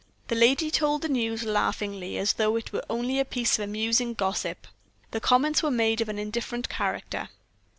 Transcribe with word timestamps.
The 0.29 0.35
lady 0.35 0.71
told 0.71 1.03
the 1.03 1.09
news 1.09 1.43
laughingly, 1.43 2.17
as 2.17 2.33
though 2.33 2.55
it 2.55 2.73
were 2.73 2.81
only 2.89 3.19
a 3.19 3.23
piece 3.23 3.59
of 3.59 3.63
amusing 3.63 4.15
gossip. 4.15 4.65
The 5.11 5.19
comments 5.19 5.61
made 5.61 5.99
were 5.99 6.05
of 6.05 6.09
an 6.09 6.17
indifferent 6.17 6.69
character. 6.69 7.29